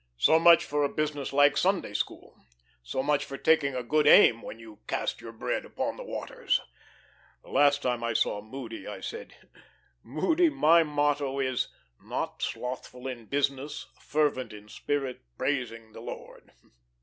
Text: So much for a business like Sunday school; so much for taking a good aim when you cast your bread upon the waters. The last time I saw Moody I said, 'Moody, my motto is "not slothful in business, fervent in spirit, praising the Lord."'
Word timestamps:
So 0.17 0.39
much 0.39 0.65
for 0.65 0.83
a 0.83 0.89
business 0.89 1.31
like 1.31 1.55
Sunday 1.55 1.93
school; 1.93 2.35
so 2.81 3.03
much 3.03 3.23
for 3.23 3.37
taking 3.37 3.75
a 3.75 3.83
good 3.83 4.07
aim 4.07 4.41
when 4.41 4.57
you 4.57 4.79
cast 4.87 5.21
your 5.21 5.31
bread 5.31 5.63
upon 5.63 5.95
the 5.95 6.03
waters. 6.03 6.59
The 7.43 7.51
last 7.51 7.83
time 7.83 8.03
I 8.03 8.13
saw 8.13 8.41
Moody 8.41 8.87
I 8.87 8.99
said, 9.01 9.35
'Moody, 10.01 10.49
my 10.49 10.81
motto 10.81 11.39
is 11.39 11.67
"not 12.03 12.41
slothful 12.41 13.05
in 13.07 13.27
business, 13.27 13.85
fervent 13.99 14.53
in 14.53 14.69
spirit, 14.69 15.21
praising 15.37 15.91
the 15.91 16.01
Lord."' 16.01 16.49